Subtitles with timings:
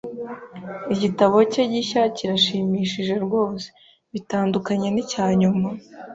[0.93, 3.67] Igitabo cye gishya kirashimishije rwose
[4.13, 5.69] bitandukanye nicyanyuma.